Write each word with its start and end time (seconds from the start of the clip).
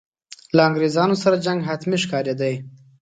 له 0.55 0.61
انګرېزانو 0.67 1.15
سره 1.23 1.41
جنګ 1.45 1.59
حتمي 1.67 1.97
ښکارېدی. 2.03 2.53